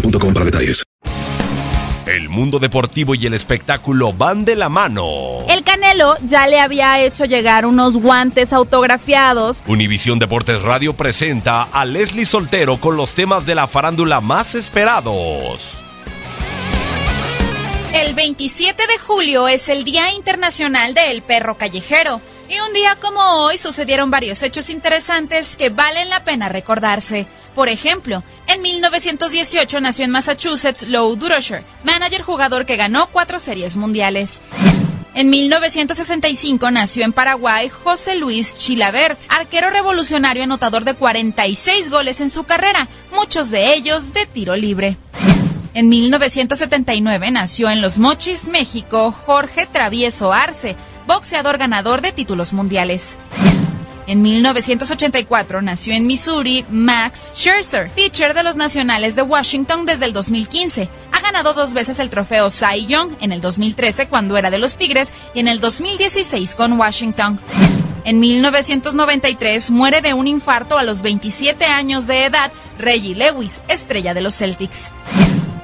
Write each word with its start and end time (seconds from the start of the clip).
boostmobile.com 0.00 0.34
para 0.34 0.44
detalles. 0.44 0.82
El 2.06 2.28
mundo 2.28 2.60
deportivo 2.60 3.16
y 3.16 3.26
el 3.26 3.34
espectáculo 3.34 4.12
van 4.12 4.44
de 4.44 4.54
la 4.54 4.68
mano. 4.68 5.40
El 5.48 5.64
Canelo 5.64 6.14
ya 6.22 6.46
le 6.46 6.60
había 6.60 7.00
hecho 7.00 7.24
llegar 7.24 7.66
unos 7.66 7.96
guantes 7.96 8.52
autografiados. 8.52 9.64
Univisión 9.66 10.20
Deportes 10.20 10.62
Radio 10.62 10.92
presenta 10.92 11.64
a 11.64 11.84
Leslie 11.84 12.24
Soltero 12.24 12.78
con 12.80 12.96
los 12.96 13.14
temas 13.14 13.44
de 13.44 13.56
la 13.56 13.66
farándula 13.66 14.20
más 14.20 14.54
esperados. 14.54 15.82
El 17.92 18.14
27 18.14 18.86
de 18.86 18.98
julio 18.98 19.48
es 19.48 19.68
el 19.68 19.82
Día 19.82 20.12
Internacional 20.12 20.94
del 20.94 21.22
Perro 21.22 21.56
Callejero. 21.56 22.20
Y 22.48 22.60
un 22.60 22.72
día 22.72 22.96
como 23.00 23.20
hoy 23.20 23.58
sucedieron 23.58 24.10
varios 24.10 24.42
hechos 24.42 24.70
interesantes 24.70 25.56
que 25.56 25.70
valen 25.70 26.08
la 26.08 26.22
pena 26.22 26.48
recordarse. 26.48 27.26
Por 27.56 27.68
ejemplo, 27.68 28.22
en 28.46 28.62
1918 28.62 29.80
nació 29.80 30.04
en 30.04 30.12
Massachusetts 30.12 30.86
Lou 30.86 31.16
Durocher, 31.16 31.64
manager 31.82 32.22
jugador 32.22 32.64
que 32.64 32.76
ganó 32.76 33.08
cuatro 33.10 33.40
series 33.40 33.74
mundiales. 33.76 34.42
En 35.14 35.30
1965 35.30 36.70
nació 36.70 37.04
en 37.04 37.12
Paraguay 37.12 37.68
José 37.68 38.14
Luis 38.14 38.54
Chilabert, 38.54 39.18
arquero 39.28 39.70
revolucionario 39.70 40.44
anotador 40.44 40.84
de 40.84 40.94
46 40.94 41.90
goles 41.90 42.20
en 42.20 42.30
su 42.30 42.44
carrera, 42.44 42.86
muchos 43.10 43.50
de 43.50 43.74
ellos 43.74 44.12
de 44.12 44.26
tiro 44.26 44.54
libre. 44.54 44.98
En 45.72 45.88
1979 45.88 47.30
nació 47.30 47.70
en 47.70 47.82
Los 47.82 47.98
Mochis, 47.98 48.48
México, 48.48 49.10
Jorge 49.10 49.66
Travieso 49.66 50.32
Arce, 50.32 50.76
boxeador 51.06 51.58
ganador 51.58 52.00
de 52.00 52.12
títulos 52.12 52.52
mundiales. 52.52 53.16
En 54.06 54.22
1984 54.22 55.62
nació 55.62 55.92
en 55.94 56.06
Missouri 56.06 56.64
Max 56.70 57.32
Scherzer, 57.34 57.90
pitcher 57.90 58.34
de 58.34 58.44
los 58.44 58.56
Nacionales 58.56 59.16
de 59.16 59.22
Washington 59.22 59.84
desde 59.84 60.04
el 60.04 60.12
2015. 60.12 60.88
Ha 61.10 61.20
ganado 61.20 61.54
dos 61.54 61.74
veces 61.74 61.98
el 61.98 62.08
trofeo 62.08 62.48
Cy 62.48 62.86
Young 62.86 63.10
en 63.20 63.32
el 63.32 63.40
2013 63.40 64.06
cuando 64.06 64.36
era 64.36 64.50
de 64.50 64.60
los 64.60 64.76
Tigres 64.76 65.12
y 65.34 65.40
en 65.40 65.48
el 65.48 65.58
2016 65.58 66.54
con 66.54 66.78
Washington. 66.78 67.40
En 68.04 68.20
1993 68.20 69.72
muere 69.72 70.00
de 70.00 70.14
un 70.14 70.28
infarto 70.28 70.78
a 70.78 70.84
los 70.84 71.02
27 71.02 71.64
años 71.64 72.06
de 72.06 72.26
edad 72.26 72.52
Reggie 72.78 73.16
Lewis, 73.16 73.60
estrella 73.66 74.14
de 74.14 74.20
los 74.20 74.36
Celtics. 74.36 74.92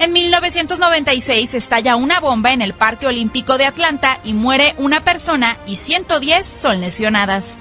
En 0.03 0.13
1996 0.13 1.55
estalla 1.55 1.95
una 1.95 2.19
bomba 2.19 2.53
en 2.53 2.61
el 2.61 2.75
Parque 2.75 3.07
Olímpico 3.07 3.57
de 3.57 3.67
Atlanta 3.67 4.19
y 4.25 4.35
muere 4.35 4.75
una 4.79 5.05
persona 5.05 5.59
y 5.65 5.77
110 5.77 6.45
son 6.45 6.81
lesionadas. 6.81 7.61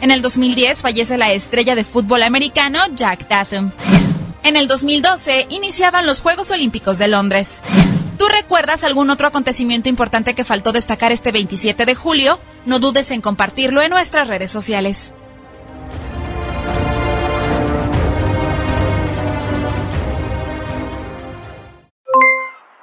En 0.00 0.10
el 0.10 0.20
2010 0.20 0.80
fallece 0.80 1.16
la 1.16 1.30
estrella 1.30 1.76
de 1.76 1.84
fútbol 1.84 2.24
americano 2.24 2.80
Jack 2.96 3.28
Tatum. 3.28 3.70
En 4.42 4.56
el 4.56 4.66
2012 4.66 5.46
iniciaban 5.50 6.08
los 6.08 6.22
Juegos 6.22 6.50
Olímpicos 6.50 6.98
de 6.98 7.06
Londres. 7.06 7.62
¿Tú 8.18 8.26
recuerdas 8.26 8.82
algún 8.82 9.08
otro 9.08 9.28
acontecimiento 9.28 9.88
importante 9.88 10.34
que 10.34 10.42
faltó 10.42 10.72
destacar 10.72 11.12
este 11.12 11.30
27 11.30 11.86
de 11.86 11.94
julio? 11.94 12.40
No 12.66 12.80
dudes 12.80 13.12
en 13.12 13.20
compartirlo 13.20 13.80
en 13.80 13.90
nuestras 13.90 14.26
redes 14.26 14.50
sociales. 14.50 15.14